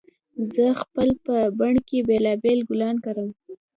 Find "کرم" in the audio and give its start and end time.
3.05-3.29